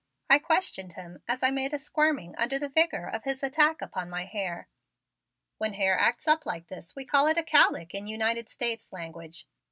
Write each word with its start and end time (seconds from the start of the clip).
I 0.31 0.39
questioned 0.39 0.93
him 0.93 1.21
as 1.27 1.43
I 1.43 1.51
made 1.51 1.75
a 1.75 1.77
squirming 1.77 2.35
under 2.35 2.57
the 2.57 2.69
vigor 2.69 3.07
of 3.07 3.23
his 3.23 3.43
attack 3.43 3.83
upon 3.83 4.09
my 4.09 4.25
hair. 4.25 4.67
"When 5.59 5.73
hair 5.75 5.95
acts 5.95 6.27
up 6.27 6.43
like 6.43 6.69
this 6.69 6.95
we 6.95 7.05
call 7.05 7.27
it 7.27 7.37
a 7.37 7.43
cowlick 7.43 7.93
in 7.93 8.07
United 8.07 8.49
States 8.49 8.91
language. 8.91 9.45